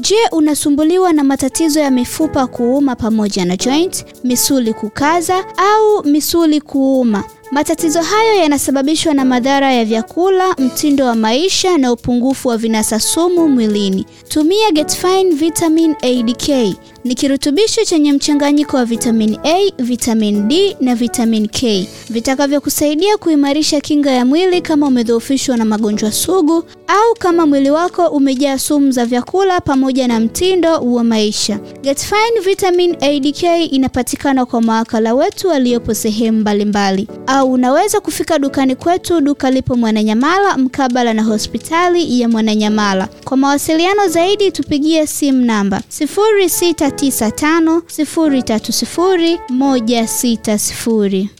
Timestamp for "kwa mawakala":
34.46-35.14